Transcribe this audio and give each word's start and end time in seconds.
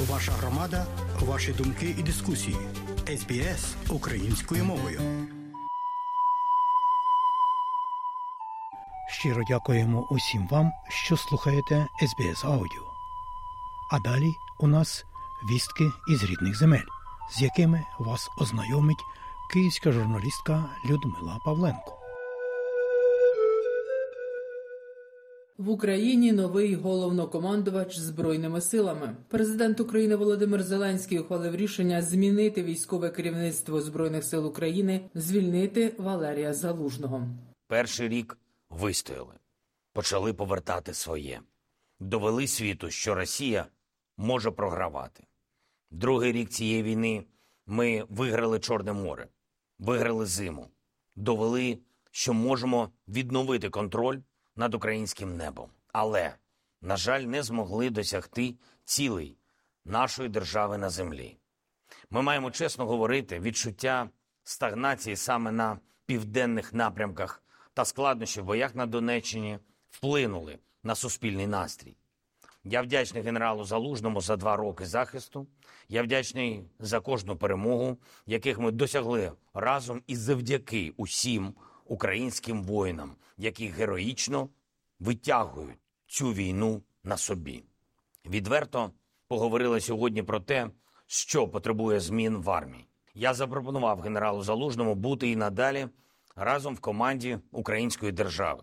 Ваша 0.00 0.32
громада, 0.32 0.86
ваші 1.20 1.52
думки 1.52 1.94
і 1.98 2.02
дискусії. 2.02 2.56
СБС 3.06 3.74
українською 3.88 4.64
мовою. 4.64 5.00
Щиро 9.08 9.42
дякуємо 9.48 10.06
усім 10.10 10.48
вам, 10.48 10.72
що 10.88 11.16
слухаєте 11.16 11.86
СБС 12.00 12.44
Аудіо. 12.44 12.82
А 13.90 13.98
далі 13.98 14.34
у 14.58 14.66
нас 14.66 15.04
вістки 15.50 15.90
із 16.08 16.24
рідних 16.24 16.58
земель, 16.58 16.88
з 17.30 17.42
якими 17.42 17.84
вас 17.98 18.30
ознайомить 18.38 19.04
київська 19.50 19.92
журналістка 19.92 20.64
Людмила 20.84 21.38
Павленко. 21.44 22.05
В 25.58 25.70
Україні 25.70 26.32
новий 26.32 26.74
головнокомандувач 26.74 27.98
збройними 27.98 28.60
силами. 28.60 29.16
Президент 29.28 29.80
України 29.80 30.16
Володимир 30.16 30.62
Зеленський 30.62 31.18
ухвалив 31.18 31.56
рішення 31.56 32.02
змінити 32.02 32.62
військове 32.62 33.10
керівництво 33.10 33.80
збройних 33.80 34.24
сил 34.24 34.46
України, 34.46 35.10
звільнити 35.14 35.94
Валерія 35.98 36.54
Залужного. 36.54 37.28
Перший 37.66 38.08
рік 38.08 38.38
вистояли, 38.70 39.34
почали 39.92 40.34
повертати 40.34 40.94
своє, 40.94 41.40
довели 42.00 42.46
світу, 42.46 42.90
що 42.90 43.14
Росія 43.14 43.66
може 44.16 44.50
програвати. 44.50 45.24
Другий 45.90 46.32
рік 46.32 46.48
цієї 46.48 46.82
війни 46.82 47.24
ми 47.66 48.04
виграли 48.08 48.60
Чорне 48.60 48.92
море, 48.92 49.28
виграли 49.78 50.26
зиму, 50.26 50.68
довели, 51.16 51.78
що 52.10 52.32
можемо 52.32 52.90
відновити 53.08 53.70
контроль 53.70 54.18
над 54.56 54.74
українським 54.74 55.36
небом. 55.36 55.70
Але, 55.92 56.34
на 56.80 56.96
жаль, 56.96 57.20
не 57.20 57.42
змогли 57.42 57.90
досягти 57.90 58.54
цілей 58.84 59.38
нашої 59.84 60.28
держави 60.28 60.78
на 60.78 60.90
землі. 60.90 61.36
Ми 62.10 62.22
маємо 62.22 62.50
чесно 62.50 62.86
говорити, 62.86 63.40
відчуття 63.40 64.10
стагнації 64.44 65.16
саме 65.16 65.52
на 65.52 65.78
південних 66.06 66.74
напрямках 66.74 67.42
та 67.74 67.84
складнощі 67.84 68.40
в 68.40 68.44
боях 68.44 68.74
на 68.74 68.86
Донеччині 68.86 69.58
вплинули 69.90 70.58
на 70.82 70.94
суспільний 70.94 71.46
настрій. 71.46 71.96
Я 72.64 72.82
вдячний 72.82 73.22
генералу 73.22 73.64
Залужному 73.64 74.20
за 74.20 74.36
два 74.36 74.56
роки 74.56 74.86
захисту. 74.86 75.46
Я 75.88 76.02
вдячний 76.02 76.64
за 76.78 77.00
кожну 77.00 77.36
перемогу, 77.36 77.98
яких 78.26 78.58
ми 78.58 78.70
досягли 78.70 79.32
разом 79.54 80.02
і 80.06 80.16
завдяки 80.16 80.92
усім 80.96 81.54
українським 81.84 82.62
воїнам, 82.62 83.16
які 83.36 83.68
героїчно 83.68 84.48
витягують 85.00 85.78
цю 86.06 86.32
війну 86.32 86.82
на 87.04 87.16
собі. 87.16 87.64
Відверто 88.24 88.90
поговорили 89.28 89.80
сьогодні 89.80 90.22
про 90.22 90.40
те, 90.40 90.70
що 91.06 91.48
потребує 91.48 92.00
змін 92.00 92.36
в 92.36 92.50
армії. 92.50 92.86
Я 93.14 93.34
запропонував 93.34 94.00
генералу 94.00 94.42
Залужному 94.42 94.94
бути 94.94 95.30
і 95.30 95.36
надалі 95.36 95.88
разом 96.36 96.74
в 96.74 96.80
команді 96.80 97.38
української 97.52 98.12
держави. 98.12 98.62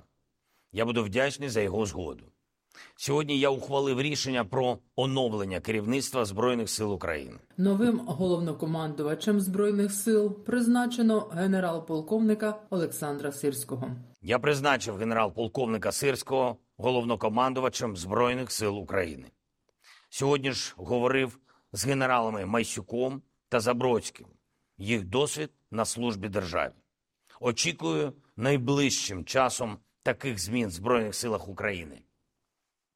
Я 0.72 0.86
буду 0.86 1.04
вдячний 1.04 1.50
за 1.50 1.62
його 1.62 1.86
згоду. 1.86 2.26
Сьогодні 2.96 3.40
я 3.40 3.50
ухвалив 3.50 4.02
рішення 4.02 4.46
про 4.46 4.78
оновлення 4.96 5.60
керівництва 5.60 6.26
Збройних 6.26 6.70
сил 6.70 6.94
України. 6.94 7.40
Новим 7.58 8.00
головнокомандувачем 8.06 9.42
збройних 9.42 9.92
сил 9.94 10.44
призначено 10.46 11.30
генерал-полковника 11.34 12.56
Олександра 12.70 13.32
Сирського. 13.32 13.92
Я 14.26 14.40
призначив 14.40 14.98
генерал-полковника 14.98 15.92
Сирського 15.92 16.58
головнокомандувачем 16.78 17.98
Збройних 17.98 18.52
сил 18.52 18.78
України. 18.78 19.32
Сьогодні 20.10 20.52
ж 20.52 20.74
говорив 20.78 21.40
з 21.72 21.86
генералами 21.86 22.46
Майсюком 22.46 23.22
та 23.50 23.60
Забродським. 23.60 24.28
Їх 24.78 25.04
досвід 25.06 25.52
на 25.72 25.86
службі 25.86 26.30
державі. 26.30 26.74
Очікую 27.40 28.14
найближчим 28.38 29.26
часом 29.26 29.78
таких 30.04 30.40
змін 30.40 30.68
в 30.68 30.72
Збройних 30.72 31.16
силах 31.16 31.48
України. 31.48 32.02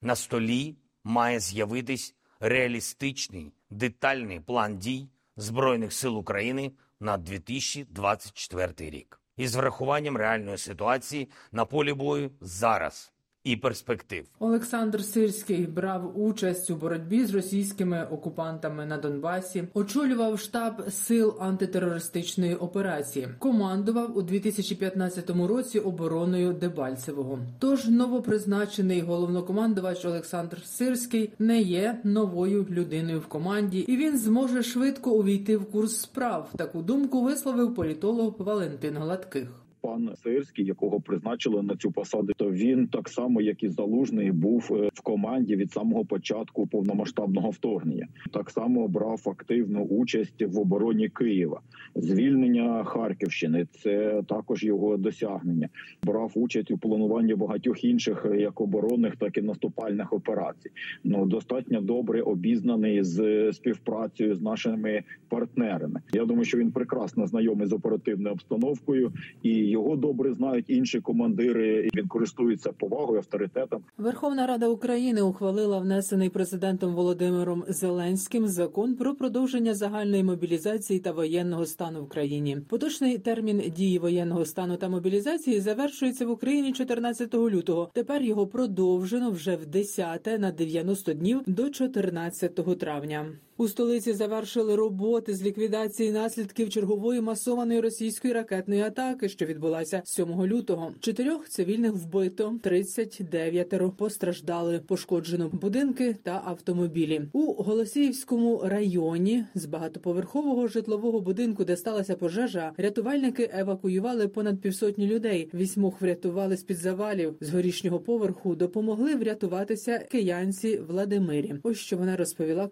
На 0.02 0.16
столі 0.16 0.76
має 1.04 1.40
з'явитись 1.40 2.16
реалістичний 2.40 3.54
детальний 3.70 4.40
план 4.40 4.78
дій 4.78 5.08
Збройних 5.36 5.94
сил 5.94 6.18
України 6.18 6.72
на 7.00 7.18
2024 7.18 8.90
рік 8.90 9.22
із 9.38 9.56
врахуванням 9.56 10.18
реальної 10.18 10.58
ситуації 10.58 11.30
на 11.52 11.66
полі 11.66 11.94
бою 11.94 12.32
зараз 12.42 13.14
і 13.48 13.56
перспектив. 13.56 14.26
Олександр 14.40 15.04
Сирський 15.04 15.66
брав 15.66 16.20
участь 16.22 16.70
у 16.70 16.76
боротьбі 16.76 17.26
з 17.26 17.34
російськими 17.34 18.08
окупантами 18.12 18.86
на 18.86 18.98
Донбасі, 18.98 19.64
очолював 19.74 20.40
штаб 20.40 20.92
сил 20.92 21.36
антитерористичної 21.40 22.56
операції, 22.56 23.28
командував 23.40 24.18
у 24.18 24.22
2015 24.22 25.30
році 25.30 25.80
обороною 25.80 26.54
Дебальцевого. 26.54 27.40
Тож 27.60 27.86
новопризначений 27.86 29.02
головнокомандувач 29.02 30.06
Олександр 30.06 30.62
Сирський 30.66 31.34
не 31.40 31.62
є 31.62 32.00
новою 32.04 32.68
людиною 32.70 33.20
в 33.20 33.28
команді, 33.28 33.80
і 33.80 33.98
він 33.98 34.18
зможе 34.18 34.64
швидко 34.64 35.12
увійти 35.12 35.58
в 35.58 35.66
курс 35.66 35.98
справ. 35.98 36.50
Таку 36.58 36.82
думку 36.82 37.22
висловив 37.22 37.76
політолог 37.76 38.36
Валентин 38.38 38.98
Гладких. 38.98 39.67
Пан 39.88 40.10
Сирський, 40.16 40.66
якого 40.66 41.02
призначили 41.02 41.64
на 41.64 41.76
цю 41.76 41.92
посаду, 41.92 42.34
то 42.38 42.52
він 42.52 42.88
так 42.88 43.10
само, 43.10 43.42
як 43.42 43.64
і 43.64 43.70
залужний, 43.70 44.32
був 44.32 44.70
е, 44.72 44.90
в 44.94 45.02
команді 45.02 45.56
від 45.56 45.72
самого 45.72 46.06
початку 46.06 46.68
повномасштабного 46.68 47.50
вторгнення. 47.50 48.08
Так 48.32 48.50
само 48.50 48.88
брав 48.88 49.22
активну 49.26 49.84
участь 49.84 50.42
в 50.42 50.60
обороні 50.60 51.10
Києва, 51.10 51.62
звільнення 51.96 52.84
Харківщини. 52.84 53.68
Це 53.72 54.22
також 54.28 54.64
його 54.64 54.98
досягнення. 54.98 55.70
Брав 56.04 56.32
участь 56.36 56.72
у 56.72 56.78
плануванні 56.78 57.36
багатьох 57.36 57.84
інших 57.84 58.26
е, 58.32 58.42
як 58.42 58.62
оборонних, 58.62 59.16
так 59.16 59.38
і 59.38 59.42
наступальних 59.42 60.14
операцій. 60.14 60.70
Ну 61.04 61.26
достатньо 61.26 61.82
добре 61.82 62.22
обізнаний 62.22 63.04
з 63.04 63.54
співпрацею 63.54 64.36
з 64.36 64.42
нашими 64.42 65.04
партнерами. 65.30 66.02
Я 66.14 66.26
думаю, 66.26 66.46
що 66.46 66.58
він 66.58 66.72
прекрасно 66.72 67.28
знайомий 67.28 67.68
з 67.68 67.74
оперативною 67.74 68.34
обстановкою 68.34 69.14
і 69.44 69.77
його 69.78 69.96
добре 69.96 70.34
знають 70.34 70.66
інші 70.68 71.00
командири. 71.02 71.90
і 71.94 71.98
Він 71.98 72.08
користується 72.08 72.72
повагою, 72.72 73.20
авторитетом. 73.20 73.84
Верховна 73.98 74.48
Рада 74.48 74.68
України 74.68 75.22
ухвалила 75.22 75.80
внесений 75.80 76.30
президентом 76.30 76.96
Володимиром 76.96 77.64
Зеленським 77.68 78.48
закон 78.48 78.96
про 78.96 79.16
продовження 79.16 79.74
загальної 79.74 80.24
мобілізації 80.24 81.00
та 81.00 81.12
воєнного 81.12 81.66
стану 81.66 82.04
в 82.04 82.10
країні. 82.10 82.58
Поточний 82.70 83.18
термін 83.18 83.64
дії 83.76 84.00
воєнного 84.00 84.46
стану 84.46 84.78
та 84.78 84.90
мобілізації 84.90 85.60
завершується 85.60 86.26
в 86.26 86.32
Україні 86.32 86.74
14 86.74 87.34
лютого. 87.34 87.90
Тепер 87.94 88.22
його 88.22 88.48
продовжено 88.48 89.32
вже 89.32 89.56
в 89.56 89.66
10 89.66 90.40
на 90.40 90.52
90 90.52 91.14
днів 91.14 91.42
до 91.48 91.70
14 91.70 92.80
травня. 92.80 93.26
У 93.60 93.68
столиці 93.68 94.14
завершили 94.14 94.76
роботи 94.76 95.36
з 95.36 95.44
ліквідації 95.44 96.12
наслідків 96.12 96.70
чергової 96.70 97.22
масованої 97.22 97.80
російської 97.80 98.34
ракетної 98.34 98.82
атаки, 98.82 99.30
що 99.30 99.46
відбулася 99.46 100.02
7 100.06 100.46
лютого. 100.46 100.94
Чотирьох 101.00 101.50
цивільних 101.50 101.94
вбито, 101.94 102.60
39 102.64 103.74
постраждали, 103.98 104.80
пошкоджено 104.80 105.50
будинки 105.50 106.16
та 106.24 106.42
автомобілі 106.46 107.22
у 107.34 107.54
Голосіївському 107.54 108.62
районі 108.64 109.46
з 109.56 109.66
багатоповерхового 109.66 110.68
житлового 110.68 111.22
будинку, 111.22 111.66
де 111.66 111.78
сталася 111.78 112.16
пожежа. 112.16 112.72
Рятувальники 112.78 113.50
евакуювали 113.54 114.28
понад 114.28 114.62
півсотні 114.62 115.08
людей. 115.08 115.50
Вісьмох 115.54 116.02
врятували 116.02 116.58
з 116.58 116.64
під 116.64 116.78
завалів 116.78 117.36
з 117.42 117.50
горішнього 117.50 118.00
поверху. 118.00 118.56
Допомогли 118.56 119.16
врятуватися 119.16 120.00
киянці 120.00 120.78
Владимирі. 120.78 121.56
Ось 121.64 121.78
що 121.78 121.98
вона 121.98 122.18
розповіла 122.18 122.68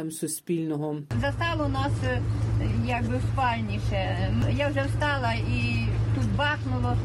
кореспондентам 0.00 0.10
Суспільного. 0.10 0.96
Застало 1.20 1.68
нас 1.68 1.92
е, 2.04 2.20
якби 2.86 3.16
в 3.16 3.22
спальні 3.32 3.80
ще. 3.88 4.30
Я 4.56 4.68
вже 4.68 4.82
встала 4.82 5.32
і 5.32 5.86
тут 6.14 6.36
бахнуло, 6.36 6.96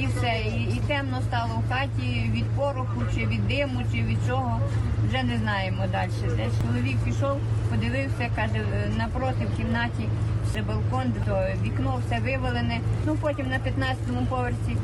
і 0.00 0.06
все. 0.06 0.42
І, 0.46 0.76
і 0.76 0.80
темно 0.86 1.22
стало 1.28 1.62
в 1.66 1.72
хаті 1.72 2.30
від 2.32 2.44
пороху, 2.56 3.02
чи 3.14 3.26
від 3.26 3.48
диму, 3.48 3.80
чи 3.92 4.02
від 4.02 4.18
чого. 4.28 4.60
Вже 5.08 5.22
не 5.22 5.38
знаємо 5.38 5.84
далі. 5.92 6.10
Десь 6.36 6.60
чоловік 6.66 6.96
пішов, 7.04 7.38
подивився, 7.70 8.30
каже, 8.36 8.64
напроти 8.98 9.46
в 9.46 9.56
кімнаті 9.56 10.08
це 10.52 10.62
балкон, 10.62 11.12
то 11.26 11.46
вікно 11.62 12.00
все 12.06 12.20
вивалене. 12.20 12.80
Ну 13.06 13.16
потім 13.20 13.48
на 13.48 13.56
15-му 13.56 14.26
поверсі 14.26 14.76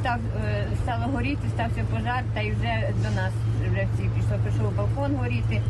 став 0.00 0.18
е, 0.44 0.66
стало 0.82 1.12
горіти, 1.12 1.48
стався 1.54 1.84
пожар, 1.90 2.22
та 2.34 2.40
й 2.40 2.50
вже 2.50 2.92
до 3.02 3.10
нас 3.16 3.32
вже 3.70 3.88
всі 3.94 4.02
пішов, 4.02 4.38
пішов 4.44 4.76
балкон 4.76 5.16
горіти. 5.16 5.62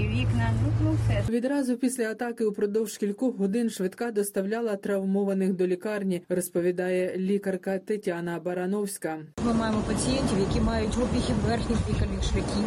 І 0.00 0.02
вікна, 0.02 0.50
ну, 0.62 0.72
ну 0.84 0.96
все. 1.04 1.32
Відразу 1.32 1.76
після 1.76 2.10
атаки 2.10 2.44
упродовж 2.44 2.96
кількох 2.96 3.36
годин 3.36 3.70
швидка 3.70 4.10
доставляла 4.10 4.76
травмованих 4.76 5.54
до 5.54 5.66
лікарні, 5.66 6.22
розповідає 6.28 7.16
лікарка 7.16 7.78
Тетяна 7.78 8.38
Барановська. 8.38 9.18
Ми 9.46 9.54
маємо 9.54 9.82
пацієнтів, 9.88 10.38
які 10.38 10.60
мають 10.60 10.98
опіхи 10.98 11.32
верхніх 11.46 11.78
дихальних 11.86 12.22
шляхів, 12.22 12.64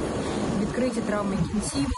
відкриті 0.62 1.02
травми 1.08 1.36
кінцівок, 1.52 1.92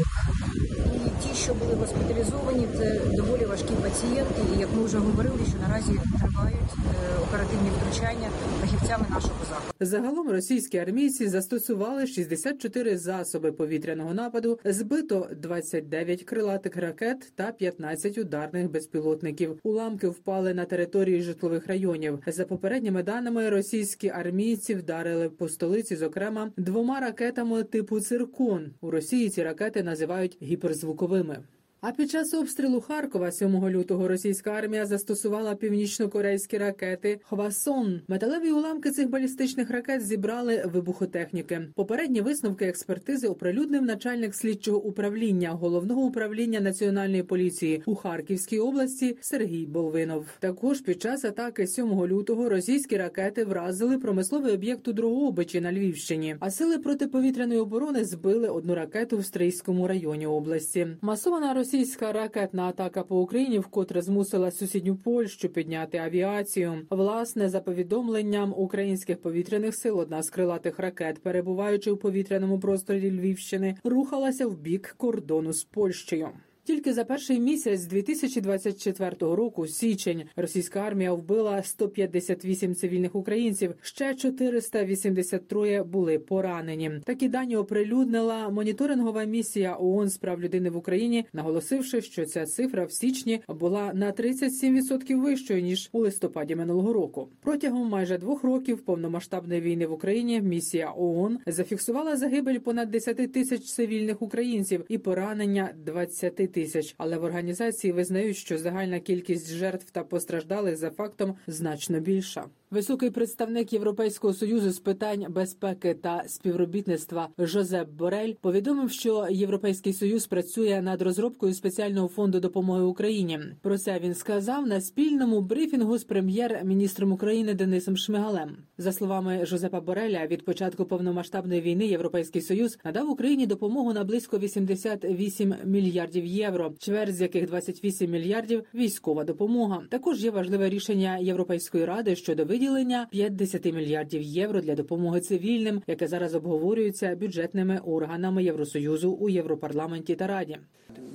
ті, 1.29 1.35
що 1.35 1.53
були 1.53 1.73
госпіталізовані, 1.73 2.67
це 2.77 3.01
доволі 3.15 3.45
важкі 3.45 3.73
пацієнти. 3.83 4.41
І 4.55 4.59
як 4.59 4.69
ми 4.77 4.83
вже 4.83 4.97
говорили, 4.97 5.39
що 5.49 5.57
наразі 5.67 5.91
тривають 6.19 6.71
е, 6.77 7.19
оперативні 7.23 7.69
втручання 7.69 8.29
фахівцями 8.61 9.05
нашого 9.09 9.39
закладу. 9.49 9.73
Загалом 9.79 10.29
російські 10.29 10.77
армійці 10.77 11.27
застосували 11.27 12.07
64 12.07 12.97
засоби 12.97 13.51
повітряного 13.51 14.13
нападу, 14.13 14.59
збито 14.65 15.27
29 15.41 16.23
крилатих 16.23 16.77
ракет 16.77 17.31
та 17.35 17.51
15 17.51 18.17
ударних 18.17 18.71
безпілотників. 18.71 19.59
Уламки 19.63 20.07
впали 20.07 20.53
на 20.53 20.65
території 20.65 21.21
житлових 21.21 21.67
районів. 21.67 22.19
За 22.27 22.45
попередніми 22.45 23.03
даними, 23.03 23.49
російські 23.49 24.09
армійці 24.09 24.75
вдарили 24.75 25.29
по 25.29 25.49
столиці, 25.49 25.95
зокрема, 25.95 26.51
двома 26.57 26.99
ракетами 26.99 27.63
типу 27.63 27.99
циркон. 27.99 28.71
У 28.81 28.91
Росії 28.91 29.29
ці 29.29 29.43
ракети 29.43 29.83
називають 29.83 30.37
гіперзвуковими. 30.41 31.14
Alabama. 31.15 31.43
А 31.81 31.91
під 31.91 32.11
час 32.11 32.33
обстрілу 32.33 32.81
Харкова 32.81 33.31
7 33.31 33.69
лютого 33.69 34.07
російська 34.07 34.51
армія 34.51 34.85
застосувала 34.85 35.55
північно-корейські 35.55 36.57
ракети 36.57 37.19
Хвасон. 37.23 38.01
Металеві 38.07 38.51
уламки 38.51 38.91
цих 38.91 39.09
балістичних 39.09 39.69
ракет 39.69 40.05
зібрали 40.05 40.63
вибухотехніки. 40.65 41.61
Попередні 41.75 42.21
висновки 42.21 42.65
експертизи 42.65 43.27
оприлюднив 43.27 43.81
начальник 43.81 44.35
слідчого 44.35 44.83
управління 44.83 45.51
головного 45.51 46.01
управління 46.01 46.59
національної 46.59 47.23
поліції 47.23 47.83
у 47.85 47.95
Харківській 47.95 48.59
області 48.59 49.17
Сергій 49.21 49.65
Болвинов. 49.65 50.25
Також 50.39 50.81
під 50.81 51.01
час 51.01 51.25
атаки 51.25 51.67
7 51.67 52.05
лютого 52.05 52.49
російські 52.49 52.97
ракети 52.97 53.45
вразили 53.45 53.97
промисловий 53.97 54.53
об'єкт 54.53 54.87
у 54.87 54.93
Дрогобичі 54.93 55.61
на 55.61 55.73
Львівщині. 55.73 56.35
А 56.39 56.51
сили 56.51 56.77
протиповітряної 56.77 57.59
оборони 57.59 58.05
збили 58.05 58.47
одну 58.47 58.75
ракету 58.75 59.17
в 59.17 59.25
Стрийському 59.25 59.87
районі 59.87 60.27
області. 60.27 60.87
Масована 61.01 61.53
російська 61.65 62.11
ракетна 62.11 62.67
атака 62.67 63.03
по 63.03 63.21
Україні 63.21 63.59
вкотре 63.59 64.01
змусила 64.01 64.51
сусідню 64.51 64.95
Польщу 64.95 65.49
підняти 65.49 65.97
авіацію. 65.97 66.81
Власне, 66.89 67.49
за 67.49 67.59
повідомленням 67.59 68.53
українських 68.57 69.21
повітряних 69.21 69.75
сил, 69.75 69.99
одна 69.99 70.23
з 70.23 70.29
крилатих 70.29 70.79
ракет, 70.79 71.19
перебуваючи 71.23 71.91
у 71.91 71.97
повітряному 71.97 72.59
просторі 72.59 73.11
Львівщини, 73.11 73.75
рухалася 73.83 74.47
в 74.47 74.57
бік 74.57 74.95
кордону 74.97 75.53
з 75.53 75.63
Польщею. 75.63 76.29
Тільки 76.65 76.93
за 76.93 77.03
перший 77.03 77.39
місяць 77.39 77.85
2024 77.85 79.15
року, 79.19 79.67
січень, 79.67 80.23
російська 80.35 80.79
армія 80.79 81.13
вбила 81.13 81.63
158 81.63 82.75
цивільних 82.75 83.15
українців. 83.15 83.73
Ще 83.81 84.15
483 84.15 85.83
були 85.83 86.19
поранені. 86.19 86.91
Такі 87.03 87.29
дані 87.29 87.55
оприлюднила 87.55 88.49
моніторингова 88.49 89.23
місія 89.23 89.77
ООН 89.79 90.09
з 90.09 90.17
прав 90.17 90.41
людини 90.41 90.69
в 90.69 90.77
Україні, 90.77 91.25
наголосивши, 91.33 92.01
що 92.01 92.25
ця 92.25 92.45
цифра 92.45 92.85
в 92.85 92.91
січні 92.91 93.41
була 93.47 93.91
на 93.93 94.11
37% 94.11 95.21
вищою 95.21 95.61
ніж 95.61 95.89
у 95.91 95.99
листопаді 95.99 96.55
минулого 96.55 96.93
року. 96.93 97.29
Протягом 97.41 97.89
майже 97.89 98.17
двох 98.17 98.43
років 98.43 98.81
повномасштабної 98.81 99.61
війни 99.61 99.87
в 99.87 99.91
Україні 99.91 100.41
місія 100.41 100.93
ООН 100.97 101.39
зафіксувала 101.47 102.17
загибель 102.17 102.59
понад 102.59 102.91
10 102.91 103.33
тисяч 103.33 103.61
цивільних 103.63 104.21
українців 104.21 104.85
і 104.89 104.97
поранення 104.97 105.69
20 105.85 106.35
тисяч. 106.35 106.54
Але 106.97 107.17
в 107.17 107.23
організації 107.23 107.93
визнають, 107.93 108.37
що 108.37 108.57
загальна 108.57 108.99
кількість 108.99 109.49
жертв 109.49 109.91
та 109.91 110.03
постраждалих 110.03 110.77
за 110.77 110.89
фактом 110.89 111.35
значно 111.47 111.99
більша. 111.99 112.45
Високий 112.71 113.09
представник 113.09 113.73
Європейського 113.73 114.33
союзу 114.33 114.71
з 114.71 114.79
питань 114.79 115.25
безпеки 115.29 115.93
та 115.93 116.23
співробітництва 116.27 117.29
Жозеп 117.37 117.89
Борель 117.89 118.33
повідомив, 118.41 118.91
що 118.91 119.27
Європейський 119.29 119.93
союз 119.93 120.27
працює 120.27 120.81
над 120.81 121.01
розробкою 121.01 121.53
спеціального 121.53 122.07
фонду 122.07 122.39
допомоги 122.39 122.83
Україні. 122.83 123.39
Про 123.61 123.77
це 123.77 123.99
він 123.99 124.15
сказав 124.15 124.67
на 124.67 124.81
спільному 124.81 125.41
брифінгу 125.41 125.97
з 125.97 126.03
прем'єр-міністром 126.03 127.11
України 127.11 127.53
Денисом 127.53 127.97
Шмигалем. 127.97 128.57
За 128.77 128.91
словами 128.91 129.45
Жозепа 129.45 129.81
Бореля, 129.81 130.27
від 130.27 130.45
початку 130.45 130.85
повномасштабної 130.85 131.61
війни 131.61 131.87
Європейський 131.87 132.41
союз 132.41 132.77
надав 132.83 133.09
Україні 133.09 133.45
допомогу 133.45 133.93
на 133.93 134.03
близько 134.03 134.39
88 134.39 135.55
мільярдів 135.65 136.25
євро, 136.25 136.44
чверть 136.79 137.15
з 137.15 137.21
яких 137.21 137.45
28 137.45 138.11
мільярдів 138.11 138.63
військова 138.75 139.23
допомога. 139.23 139.81
Також 139.89 140.23
є 140.23 140.31
важливе 140.31 140.69
рішення 140.69 141.17
Європейської 141.17 141.85
ради 141.85 142.15
щодо 142.15 142.45
виділення 142.45 143.07
50 143.11 143.65
мільярдів 143.65 144.21
євро 144.21 144.61
для 144.61 144.75
допомоги 144.75 145.19
цивільним, 145.19 145.81
яке 145.87 146.07
зараз 146.07 146.35
обговорюється 146.35 147.15
бюджетними 147.15 147.79
органами 147.85 148.43
Євросоюзу 148.43 149.11
у 149.11 149.29
Європарламенті 149.29 150.15
та 150.15 150.27
Раді. 150.27 150.57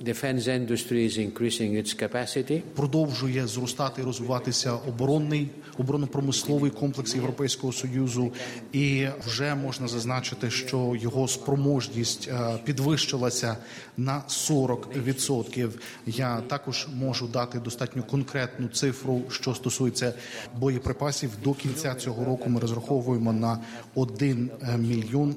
Defense 0.03 0.47
industry 0.47 1.05
is 1.05 1.17
increasing 1.17 1.71
its 1.77 1.93
capacity. 2.03 2.61
продовжує 2.75 3.47
зростати 3.47 4.01
і 4.01 4.05
розвиватися 4.05 4.73
оборонний 4.73 5.47
оборонно-промисловий 5.77 6.71
комплекс 6.71 7.15
Європейського 7.15 7.73
союзу, 7.73 8.31
і 8.73 9.07
вже 9.27 9.55
можна 9.55 9.87
зазначити, 9.87 10.49
що 10.49 10.95
його 10.99 11.27
спроможність 11.27 12.29
е, 12.31 12.59
підвищилася 12.65 13.57
на 13.97 14.23
40%. 14.27 15.01
Я 16.05 16.41
також 16.41 16.87
можу 16.93 17.27
дати 17.27 17.59
достатньо 17.59 18.03
конкретну 18.03 18.67
цифру, 18.67 19.21
що 19.29 19.55
стосується 19.55 20.13
боєприпасів. 20.57 21.31
До 21.43 21.53
кінця 21.53 21.95
цього 21.95 22.25
року 22.25 22.49
ми 22.49 22.59
розраховуємо 22.59 23.33
на 23.33 23.59
1 23.95 24.51
мільйон 24.77 25.35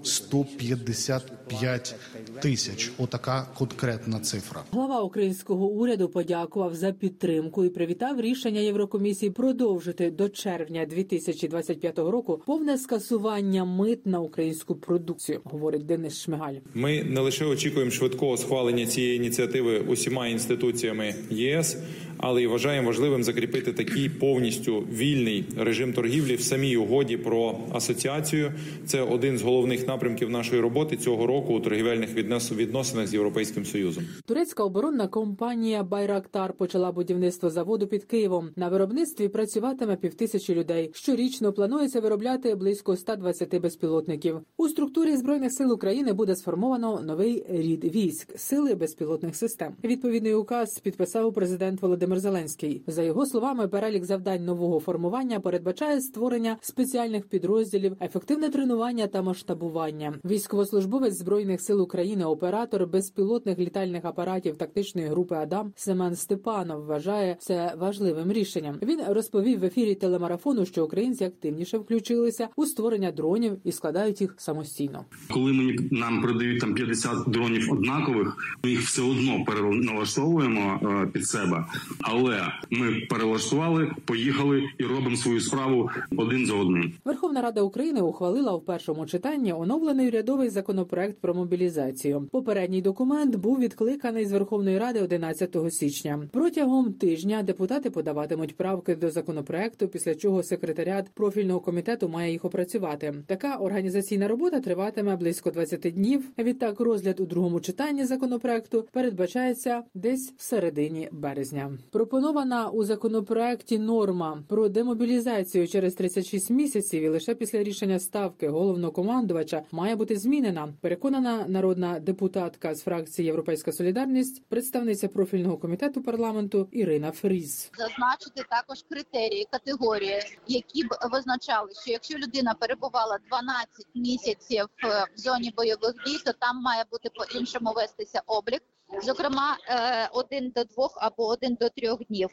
155 1.48 2.40
тисяч. 2.40 2.90
Отака 2.98 3.46
конкретна 3.54 4.20
цифра. 4.20 4.62
Глава 4.72 5.00
українського 5.02 5.66
уряду 5.66 6.08
подякував 6.08 6.74
за 6.74 6.92
підтримку 6.92 7.64
і 7.64 7.68
привітав 7.68 8.20
рішення 8.20 8.60
Єврокомісії 8.60 9.30
продовжити 9.30 10.10
до 10.10 10.28
червня 10.28 10.86
2025 10.86 11.98
року 11.98 12.42
повне 12.46 12.78
скасування 12.78 13.64
мит 13.64 14.06
на 14.06 14.20
українську 14.20 14.74
продукцію, 14.74 15.40
говорить 15.44 15.86
Денис 15.86 16.20
Шмигаль. 16.20 16.54
Ми 16.74 17.04
не 17.04 17.20
лише 17.20 17.44
очікуємо 17.44 17.90
швидкого 17.90 18.36
схвалення 18.36 18.86
цієї 18.86 19.16
ініціативи 19.16 19.78
усіма 19.78 20.26
інституціями 20.26 21.14
ЄС, 21.30 21.76
але 22.16 22.42
й 22.42 22.46
вважаємо 22.46 22.86
важливим 22.86 23.24
закріпити 23.24 23.72
такий 23.72 24.08
повністю 24.08 24.84
вільний 24.92 25.44
режим 25.56 25.92
торгівлі 25.92 26.34
в 26.34 26.42
самій 26.42 26.76
угоді 26.76 27.16
про 27.16 27.58
асоціацію. 27.72 28.52
Це 28.86 29.02
один 29.02 29.38
з 29.38 29.42
головних 29.42 29.88
напрямків 29.88 30.30
нашої 30.30 30.60
роботи 30.62 30.96
цього 30.96 31.26
року 31.26 31.33
у 31.40 31.60
торгівельних 31.60 32.14
віднос- 32.16 32.56
відносинах 32.56 33.06
з 33.06 33.14
європейським 33.14 33.64
союзом. 33.64 34.04
Турецька 34.26 34.64
оборонна 34.64 35.08
компанія 35.08 35.82
Байрактар 35.82 36.52
почала 36.52 36.92
будівництво 36.92 37.50
заводу 37.50 37.86
під 37.86 38.04
Києвом. 38.04 38.50
На 38.56 38.68
виробництві 38.68 39.28
працюватиме 39.28 39.96
півтисячі 39.96 40.54
людей. 40.54 40.90
Щорічно 40.94 41.52
планується 41.52 42.00
виробляти 42.00 42.54
близько 42.54 42.96
120 42.96 43.58
безпілотників. 43.60 44.40
У 44.56 44.68
структурі 44.68 45.16
збройних 45.16 45.52
сил 45.52 45.72
України 45.72 46.12
буде 46.12 46.36
сформовано 46.36 47.00
новий 47.00 47.44
рід 47.48 47.84
військ 47.84 48.38
сили 48.38 48.74
безпілотних 48.74 49.36
систем. 49.36 49.72
Відповідний 49.84 50.34
указ 50.34 50.78
підписав 50.78 51.32
президент 51.34 51.82
Володимир 51.82 52.20
Зеленський. 52.20 52.82
За 52.86 53.02
його 53.02 53.26
словами, 53.26 53.68
перелік 53.68 54.04
завдань 54.04 54.44
нового 54.44 54.80
формування 54.80 55.40
передбачає 55.40 56.00
створення 56.00 56.56
спеціальних 56.60 57.26
підрозділів, 57.28 57.96
ефективне 58.00 58.48
тренування 58.48 59.06
та 59.06 59.22
масштабування. 59.22 60.14
Військовослужбовець 60.24 61.18
збройних 61.24 61.60
сил 61.60 61.82
України, 61.82 62.24
оператор 62.24 62.86
безпілотних 62.86 63.58
літальних 63.58 64.04
апаратів 64.04 64.56
тактичної 64.56 65.08
групи 65.08 65.34
Адам 65.34 65.72
Семен 65.76 66.16
Степанов 66.16 66.84
вважає 66.84 67.36
це 67.40 67.74
важливим 67.78 68.32
рішенням. 68.32 68.78
Він 68.82 69.00
розповів 69.08 69.60
в 69.60 69.64
ефірі 69.64 69.94
телемарафону, 69.94 70.66
що 70.66 70.84
українці 70.84 71.24
активніше 71.24 71.78
включилися 71.78 72.48
у 72.56 72.66
створення 72.66 73.12
дронів 73.12 73.58
і 73.64 73.72
складають 73.72 74.20
їх 74.20 74.34
самостійно. 74.36 75.04
Коли 75.30 75.52
мені 75.52 75.78
нам 75.90 76.22
продають 76.22 76.60
там 76.60 76.74
50 76.74 77.18
дронів 77.26 77.72
однакових, 77.72 78.36
ми 78.64 78.70
їх 78.70 78.80
все 78.80 79.02
одно 79.02 79.44
переналаштовуємо 79.44 80.80
е, 80.82 81.06
під 81.06 81.26
себе. 81.26 81.64
Але 82.00 82.40
ми 82.70 83.06
перелаштували, 83.10 83.90
поїхали 84.04 84.62
і 84.78 84.84
робимо 84.84 85.16
свою 85.16 85.40
справу 85.40 85.90
один 86.16 86.46
за 86.46 86.54
одним. 86.54 86.92
Верховна 87.04 87.42
Рада 87.42 87.62
України 87.62 88.00
ухвалила 88.00 88.56
в 88.56 88.64
першому 88.64 89.06
читанні 89.06 89.52
оновлений 89.52 90.08
урядовий 90.08 90.48
законопроект 90.48 91.13
про 91.20 91.34
мобілізацію. 91.34 92.28
Попередній 92.32 92.82
документ 92.82 93.36
був 93.36 93.58
відкликаний 93.58 94.26
з 94.26 94.32
Верховної 94.32 94.78
Ради 94.78 95.00
11 95.02 95.56
січня. 95.70 96.28
Протягом 96.32 96.92
тижня 96.92 97.42
депутати 97.42 97.90
подаватимуть 97.90 98.56
правки 98.56 98.94
до 98.94 99.10
законопроекту, 99.10 99.88
після 99.88 100.14
чого 100.14 100.42
секретаріат 100.42 101.10
профільного 101.14 101.60
комітету 101.60 102.08
має 102.08 102.32
їх 102.32 102.44
опрацювати. 102.44 103.14
Така 103.26 103.56
організаційна 103.56 104.28
робота 104.28 104.60
триватиме 104.60 105.16
близько 105.16 105.50
20 105.50 105.80
днів. 105.80 106.30
Відтак, 106.38 106.80
розгляд 106.80 107.20
у 107.20 107.26
другому 107.26 107.60
читанні 107.60 108.04
законопроекту 108.04 108.88
передбачається 108.92 109.82
десь 109.94 110.32
в 110.36 110.42
середині 110.42 111.08
березня. 111.12 111.78
Пропонована 111.90 112.68
у 112.68 112.84
законопроекті 112.84 113.78
норма 113.78 114.42
про 114.48 114.68
демобілізацію 114.68 115.68
через 115.68 115.94
36 115.94 116.50
місяців 116.50 117.02
і 117.02 117.08
лише 117.08 117.34
після 117.34 117.62
рішення 117.62 117.98
ставки 117.98 118.48
головнокомандувача 118.48 119.62
має 119.72 119.96
бути 119.96 120.16
змінена. 120.16 120.74
Переконана 121.04 121.48
народна 121.48 122.00
депутатка 122.00 122.74
з 122.74 122.82
фракції 122.82 123.26
Європейська 123.26 123.72
Солідарність, 123.72 124.42
представниця 124.48 125.08
профільного 125.08 125.58
комітету 125.58 126.02
парламенту 126.02 126.68
Ірина 126.72 127.12
Фріз. 127.12 127.70
зазначити 127.78 128.44
також 128.50 128.82
критерії, 128.90 129.46
категорії, 129.50 130.20
які 130.46 130.82
б 130.82 130.88
визначали, 131.12 131.70
що 131.82 131.92
якщо 131.92 132.18
людина 132.18 132.54
перебувала 132.54 133.18
12 133.28 133.86
місяців 133.94 134.66
е, 134.84 135.06
в 135.16 135.18
зоні 135.18 135.52
бойових 135.56 135.94
дій, 136.06 136.18
то 136.24 136.32
там 136.32 136.62
має 136.62 136.84
бути 136.90 137.10
по-іншому 137.14 137.72
вестися 137.76 138.22
облік. 138.26 138.62
Зокрема, 139.02 139.56
е, 139.68 140.08
один 140.12 140.52
до 140.56 140.64
двох 140.64 140.98
або 141.00 141.26
один 141.26 141.56
до 141.60 141.68
трьох 141.68 142.04
днів. 142.04 142.28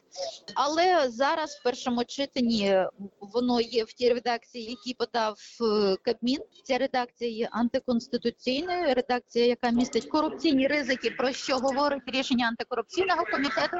Але 0.56 1.10
зараз 1.10 1.52
в 1.52 1.64
першому 1.64 2.04
читанні 2.04 2.86
воно 3.20 3.62
є 3.62 3.84
в 3.84 3.94
тій 3.94 4.14
редакції, 4.14 4.70
які 4.70 4.94
подав 4.94 5.38
е, 5.62 5.96
Кабмін. 6.02 6.40
Ця 6.64 6.78
редакція 6.78 7.32
є 7.32 7.50
антиконституційною. 7.52 8.94
Редакція, 8.96 9.46
яка 9.46 9.70
містить 9.70 10.06
корупційні 10.06 10.68
ризики, 10.68 11.12
про 11.12 11.32
що 11.32 11.58
говорить 11.58 12.04
рішення 12.08 12.48
антикорупційного 12.48 13.24
комітету, 13.32 13.78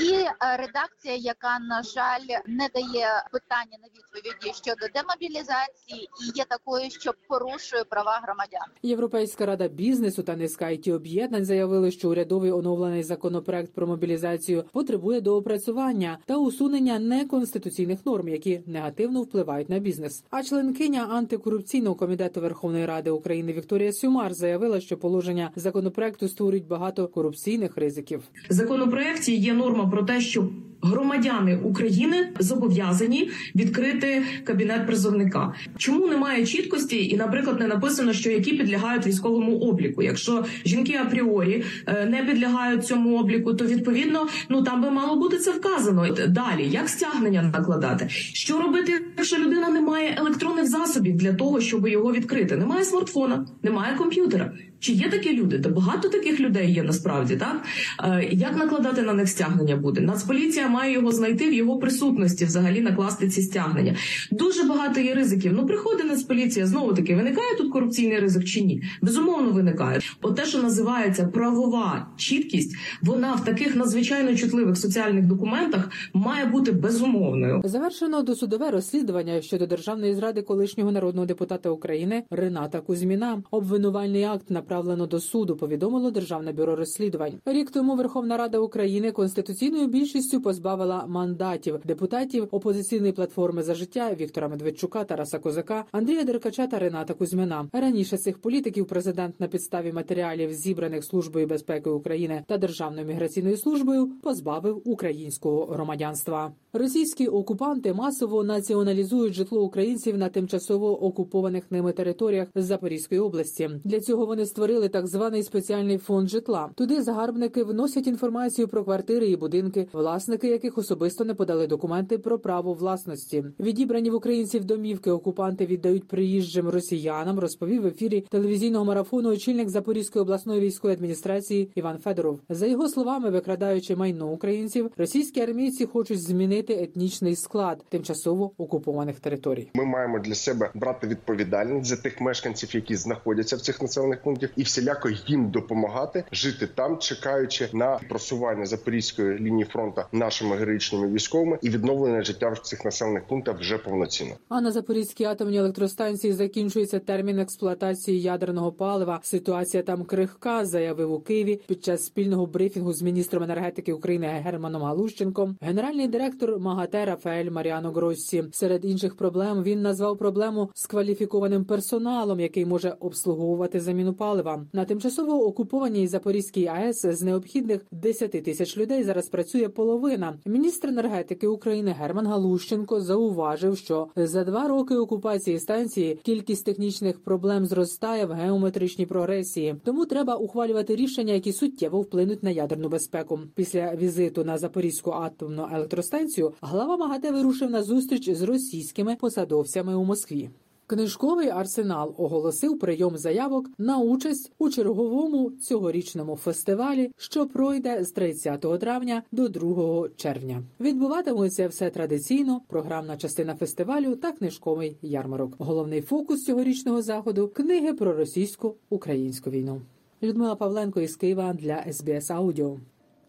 і 0.00 0.12
е, 0.12 0.56
редакція, 0.56 1.14
яка 1.16 1.58
на 1.58 1.82
жаль 1.82 2.40
не 2.46 2.68
дає 2.74 3.24
питання 3.32 3.78
на 3.82 3.88
відповіді 3.88 4.58
щодо 4.62 4.86
демобілізації, 4.94 6.08
і 6.22 6.38
є 6.38 6.44
такою, 6.44 6.90
що 6.90 7.12
порушує 7.28 7.84
права 7.84 8.20
громадян. 8.24 8.66
Європейська 8.82 9.46
рада 9.46 9.68
бізнесу 9.68 10.22
та 10.22 10.36
низка 10.36 10.64
it 10.64 10.94
об'єднань 10.94 11.44
заявили, 11.44 11.81
що 11.90 12.10
урядовий 12.10 12.50
оновлений 12.50 13.02
законопроект 13.02 13.72
про 13.72 13.86
мобілізацію 13.86 14.64
потребує 14.72 15.20
доопрацювання 15.20 16.18
та 16.26 16.36
усунення 16.36 16.98
неконституційних 16.98 18.06
норм, 18.06 18.28
які 18.28 18.60
негативно 18.66 19.22
впливають 19.22 19.70
на 19.70 19.78
бізнес. 19.78 20.24
А 20.30 20.42
членкиня 20.42 21.08
антикорупційного 21.10 21.94
комітету 21.94 22.40
Верховної 22.40 22.86
Ради 22.86 23.10
України 23.10 23.52
Вікторія 23.52 23.92
Сюмар 23.92 24.34
заявила, 24.34 24.80
що 24.80 24.96
положення 24.96 25.50
законопроекту 25.56 26.28
створюють 26.28 26.66
багато 26.66 27.08
корупційних 27.08 27.76
ризиків. 27.76 28.22
В 28.50 28.52
законопроекті 28.52 29.36
є 29.36 29.52
норма 29.52 29.86
про 29.86 30.02
те, 30.02 30.20
що 30.20 30.48
громадяни 30.82 31.56
України 31.56 32.28
зобов'язані 32.38 33.30
відкрити 33.54 34.22
кабінет 34.44 34.86
призовника. 34.86 35.54
Чому 35.76 36.08
немає 36.08 36.46
чіткості, 36.46 37.08
і, 37.08 37.16
наприклад, 37.16 37.60
не 37.60 37.66
написано, 37.66 38.12
що 38.12 38.30
які 38.30 38.52
підлягають 38.52 39.06
військовому 39.06 39.58
обліку. 39.58 40.02
Якщо 40.02 40.44
жінки 40.64 40.96
апріорі 40.96 41.64
е, 41.86 42.06
не 42.06 42.24
підлягають 42.24 42.86
цьому 42.86 43.18
обліку, 43.18 43.54
то 43.54 43.64
відповідно 43.64 44.26
ну 44.48 44.62
там 44.62 44.82
би 44.82 44.90
мало 44.90 45.16
бути 45.16 45.38
це 45.38 45.50
вказано. 45.50 46.08
Далі 46.28 46.68
як 46.68 46.88
стягнення 46.88 47.42
накладати? 47.42 48.08
Що 48.32 48.58
робити, 48.58 48.92
якщо 49.16 49.38
людина 49.38 49.68
не 49.68 49.80
має 49.80 50.14
електронних 50.18 50.68
засобів 50.68 51.16
для 51.16 51.32
того, 51.32 51.60
щоб 51.60 51.88
його 51.88 52.12
відкрити? 52.12 52.56
Немає 52.56 52.84
смартфона, 52.84 53.46
немає 53.62 53.96
комп'ютера. 53.96 54.52
Чи 54.82 54.92
є 54.92 55.08
такі 55.08 55.36
люди? 55.36 55.58
Та 55.58 55.68
багато 55.68 56.08
таких 56.08 56.40
людей 56.40 56.72
є 56.72 56.82
насправді, 56.82 57.36
так 57.36 57.62
Е, 58.04 58.28
як 58.32 58.56
накладати 58.56 59.02
на 59.02 59.12
них 59.12 59.28
стягнення 59.28 59.76
буде? 59.76 60.00
Нацполіція 60.00 60.68
має 60.68 60.92
його 60.92 61.12
знайти 61.12 61.50
в 61.50 61.52
його 61.52 61.78
присутності, 61.78 62.44
взагалі 62.44 62.80
накласти 62.80 63.28
ці 63.28 63.42
стягнення. 63.42 63.96
Дуже 64.30 64.64
багато 64.64 65.00
є 65.00 65.14
ризиків. 65.14 65.52
Ну 65.52 65.66
приходить 65.66 66.06
Нацполіція, 66.06 66.66
знову 66.66 66.94
таки 66.94 67.14
виникає 67.14 67.56
тут 67.58 67.72
корупційний 67.72 68.20
ризик 68.20 68.44
чи 68.44 68.60
ні? 68.60 68.82
Безумовно, 69.02 69.50
виникає. 69.50 70.00
От 70.22 70.36
те, 70.36 70.44
що 70.44 70.62
називається 70.62 71.24
правова 71.24 72.06
чіткість, 72.16 72.76
вона 73.02 73.34
в 73.34 73.44
таких 73.44 73.76
надзвичайно 73.76 74.36
чутливих 74.36 74.76
соціальних 74.76 75.26
документах 75.26 75.90
має 76.12 76.46
бути 76.46 76.72
безумовною. 76.72 77.60
Завершено 77.64 78.22
досудове 78.22 78.70
розслідування 78.70 79.40
щодо 79.40 79.66
державної 79.66 80.14
зради 80.14 80.42
колишнього 80.42 80.92
народного 80.92 81.26
депутата 81.26 81.70
України 81.70 82.22
Рената 82.30 82.80
Кузьміна. 82.80 83.42
Обвинувальний 83.50 84.24
акт 84.24 84.50
направлено 84.72 85.06
до 85.06 85.20
суду. 85.20 85.56
Повідомило 85.56 86.10
Державне 86.10 86.52
бюро 86.52 86.76
розслідувань. 86.76 87.32
Рік 87.44 87.70
тому 87.70 87.96
Верховна 87.96 88.36
Рада 88.36 88.58
України 88.58 89.12
конституційною 89.12 89.86
більшістю 89.86 90.40
позбавила 90.40 91.06
мандатів 91.06 91.80
депутатів 91.84 92.48
опозиційної 92.50 93.12
платформи 93.12 93.62
за 93.62 93.74
життя 93.74 94.14
Віктора 94.20 94.48
Медведчука, 94.48 95.04
Тараса 95.04 95.38
Козака, 95.38 95.84
Андрія 95.92 96.24
Деркача 96.24 96.66
та 96.66 96.78
Рената 96.78 97.14
Кузьміна. 97.14 97.68
Раніше 97.72 98.16
цих 98.18 98.38
політиків 98.38 98.86
президент 98.86 99.40
на 99.40 99.46
підставі 99.46 99.92
матеріалів, 99.92 100.52
зібраних 100.52 101.04
службою 101.04 101.46
безпеки 101.46 101.90
України 101.90 102.44
та 102.46 102.58
Державною 102.58 103.06
міграційною 103.06 103.56
службою, 103.56 104.10
позбавив 104.22 104.82
українського 104.84 105.64
громадянства. 105.66 106.52
Російські 106.72 107.26
окупанти 107.26 107.92
масово 107.92 108.44
націоналізують 108.44 109.34
житло 109.34 109.62
українців 109.62 110.18
на 110.18 110.28
тимчасово 110.28 111.04
окупованих 111.04 111.70
ними 111.70 111.92
територіях 111.92 112.48
Запорізької 112.54 113.20
області. 113.20 113.70
Для 113.84 114.00
цього 114.00 114.26
вони 114.26 114.46
створили 114.46 114.61
так 114.88 115.06
званий 115.06 115.42
спеціальний 115.42 115.98
фонд 115.98 116.28
житла. 116.28 116.70
Туди 116.74 117.02
загарбники 117.02 117.64
вносять 117.64 118.06
інформацію 118.06 118.68
про 118.68 118.84
квартири 118.84 119.26
і 119.26 119.36
будинки, 119.36 119.88
власники 119.92 120.48
яких 120.48 120.78
особисто 120.78 121.24
не 121.24 121.34
подали 121.34 121.66
документи 121.66 122.18
про 122.18 122.38
право 122.38 122.72
власності. 122.72 123.44
Відібрані 123.60 124.10
в 124.10 124.14
українців 124.14 124.64
домівки 124.64 125.10
окупанти 125.10 125.66
віддають 125.66 126.08
приїжджим 126.08 126.68
росіянам. 126.68 127.38
Розповів 127.38 127.82
в 127.82 127.86
ефірі 127.86 128.20
телевізійного 128.30 128.84
марафону 128.84 129.28
очільник 129.28 129.68
Запорізької 129.68 130.22
обласної 130.22 130.60
військової 130.60 130.96
адміністрації 130.96 131.70
Іван 131.74 131.98
Федоров. 131.98 132.40
За 132.48 132.66
його 132.66 132.88
словами, 132.88 133.30
викрадаючи 133.30 133.96
майно 133.96 134.28
українців, 134.28 134.90
російські 134.96 135.40
армійці 135.40 135.86
хочуть 135.86 136.22
змінити 136.22 136.72
етнічний 136.74 137.36
склад 137.36 137.84
тимчасово 137.88 138.52
окупованих 138.58 139.20
територій. 139.20 139.70
Ми 139.74 139.84
маємо 139.84 140.18
для 140.18 140.34
себе 140.34 140.70
брати 140.74 141.06
відповідальність 141.06 141.86
за 141.86 141.96
тих 141.96 142.20
мешканців, 142.20 142.74
які 142.74 142.96
знаходяться 142.96 143.56
в 143.56 143.60
цих 143.60 143.82
населених 143.82 144.22
пунктах, 144.22 144.50
і 144.56 144.62
всіляко 144.62 145.10
їм 145.26 145.50
допомагати 145.50 146.24
жити 146.32 146.68
там, 146.74 146.98
чекаючи 146.98 147.68
на 147.72 148.00
просування 148.08 148.66
запорізької 148.66 149.38
лінії 149.38 149.64
фронту 149.64 150.02
нашими 150.12 150.56
героїчними 150.56 151.08
військовими 151.08 151.58
і 151.62 151.70
відновлення 151.70 152.22
життя 152.22 152.48
в 152.48 152.58
цих 152.58 152.84
населених 152.84 153.24
пунктах 153.24 153.60
вже 153.60 153.78
повноцінно. 153.78 154.34
А 154.48 154.60
на 154.60 154.72
Запорізькій 154.72 155.24
атомній 155.24 155.58
електростанції 155.58 156.32
закінчується 156.32 156.98
термін 156.98 157.38
експлуатації 157.38 158.22
ядерного 158.22 158.72
палива. 158.72 159.20
Ситуація 159.22 159.82
там 159.82 160.04
крихка, 160.04 160.64
заявив 160.64 161.12
у 161.12 161.20
Києві 161.20 161.60
під 161.66 161.84
час 161.84 162.04
спільного 162.04 162.46
брифінгу 162.46 162.92
з 162.92 163.02
міністром 163.02 163.42
енергетики 163.42 163.92
України 163.92 164.26
Германом 164.26 164.82
Галущенком. 164.82 165.56
Генеральний 165.60 166.08
директор 166.08 166.58
МАГАТЕ 166.58 167.04
Рафаель 167.04 167.50
Маріано 167.50 167.90
Гроссі. 167.90 168.44
Серед 168.52 168.84
інших 168.84 169.16
проблем 169.16 169.62
він 169.62 169.82
назвав 169.82 170.18
проблему 170.18 170.70
з 170.74 170.86
кваліфікованим 170.86 171.64
персоналом, 171.64 172.40
який 172.40 172.66
може 172.66 172.96
обслуговувати 173.00 173.80
заміну 173.80 174.12
палива. 174.42 174.66
На 174.72 174.84
тимчасово 174.84 175.46
окупованій 175.46 176.06
Запорізькій 176.06 176.66
АЕС 176.66 177.06
з 177.06 177.22
необхідних 177.22 177.86
10 177.92 178.30
тисяч 178.30 178.78
людей 178.78 179.04
зараз 179.04 179.28
працює 179.28 179.68
половина. 179.68 180.38
Міністр 180.46 180.88
енергетики 180.88 181.46
України 181.46 181.96
Герман 181.98 182.26
Галущенко 182.26 183.00
зауважив, 183.00 183.78
що 183.78 184.08
за 184.16 184.44
два 184.44 184.68
роки 184.68 184.96
окупації 184.96 185.58
станції 185.58 186.18
кількість 186.22 186.64
технічних 186.64 187.24
проблем 187.24 187.66
зростає 187.66 188.26
в 188.26 188.32
геометричній 188.32 189.06
прогресії. 189.06 189.76
Тому 189.84 190.06
треба 190.06 190.34
ухвалювати 190.34 190.96
рішення, 190.96 191.34
які 191.34 191.52
суттєво 191.52 192.00
вплинуть 192.00 192.42
на 192.42 192.50
ядерну 192.50 192.88
безпеку. 192.88 193.40
Після 193.54 193.94
візиту 193.94 194.44
на 194.44 194.58
Запорізьку 194.58 195.10
атомну 195.10 195.68
електростанцію 195.72 196.52
глава 196.60 196.96
МАГАТЕ 196.96 197.30
вирушив 197.30 197.70
на 197.70 197.82
зустріч 197.82 198.30
з 198.30 198.42
російськими 198.42 199.16
посадовцями 199.16 199.94
у 199.94 200.04
Москві. 200.04 200.50
Книжковий 200.92 201.48
арсенал 201.48 202.14
оголосив 202.18 202.78
прийом 202.78 203.16
заявок 203.16 203.70
на 203.78 203.98
участь 203.98 204.52
у 204.58 204.70
черговому 204.70 205.50
цьогорічному 205.50 206.36
фестивалі, 206.36 207.10
що 207.16 207.46
пройде 207.46 208.04
з 208.04 208.12
30 208.12 208.80
травня 208.80 209.22
до 209.32 209.48
2 209.48 210.08
червня. 210.16 210.62
Відбуватиметься 210.80 211.68
все 211.68 211.90
традиційно. 211.90 212.60
Програмна 212.68 213.16
частина 213.16 213.54
фестивалю 213.54 214.16
та 214.16 214.32
книжковий 214.32 214.96
ярмарок. 215.02 215.54
Головний 215.58 216.00
фокус 216.00 216.44
цьогорічного 216.44 217.02
заходу 217.02 217.48
книги 217.48 217.92
про 217.92 218.12
російсько-українську 218.12 219.50
війну. 219.50 219.80
Людмила 220.22 220.54
Павленко 220.54 221.00
із 221.00 221.16
Києва 221.16 221.52
для 221.52 221.92
СБС 221.92 222.30
Аудіо. 222.30 222.76